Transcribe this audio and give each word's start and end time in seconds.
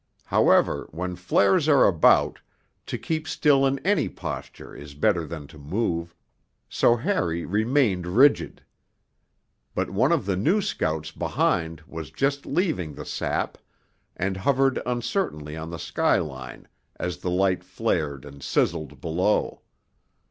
However, 0.25 0.87
when 0.89 1.15
flares 1.15 1.69
are 1.69 1.85
about, 1.85 2.41
to 2.87 2.97
keep 2.97 3.27
still 3.27 3.67
in 3.67 3.77
any 3.85 4.09
posture 4.09 4.73
is 4.75 4.95
better 4.95 5.27
than 5.27 5.45
to 5.49 5.59
move, 5.59 6.15
so 6.67 6.95
Harry 6.95 7.45
remained 7.45 8.07
rigid. 8.07 8.63
But 9.75 9.91
one 9.91 10.11
of 10.11 10.25
the 10.25 10.35
new 10.35 10.59
scouts 10.59 11.11
behind 11.11 11.81
was 11.85 12.09
just 12.09 12.47
leaving 12.47 12.95
the 12.95 13.05
sap, 13.05 13.59
and 14.17 14.37
hovered 14.37 14.81
uncertainly 14.87 15.55
on 15.55 15.69
the 15.69 15.77
skyline 15.77 16.67
as 16.95 17.17
the 17.19 17.29
light 17.29 17.63
flared 17.63 18.25
and 18.25 18.41
sizzled 18.41 19.01
below. 19.01 19.61